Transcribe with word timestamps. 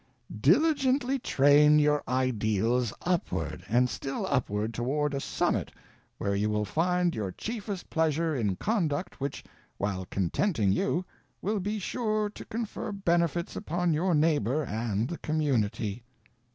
_Diligently 0.35 1.21
train 1.21 1.77
your 1.77 2.01
ideals 2.07 2.91
upward 3.03 3.63
and 3.69 3.87
still 3.87 4.25
upward 4.25 4.73
toward 4.73 5.13
a 5.13 5.19
summit 5.19 5.71
where 6.17 6.33
you 6.33 6.49
will 6.49 6.65
find 6.65 7.13
your 7.13 7.31
chiefest 7.31 7.87
pleasure 7.91 8.35
in 8.35 8.55
conduct 8.55 9.21
which, 9.21 9.43
while 9.77 10.05
contenting 10.09 10.71
you, 10.71 11.05
will 11.39 11.59
be 11.59 11.77
sure 11.77 12.31
to 12.31 12.43
confer 12.43 12.91
benefits 12.91 13.55
upon 13.55 13.93
your 13.93 14.15
neighbor 14.15 14.63
and 14.63 15.07
the 15.07 15.19
community. 15.19 16.03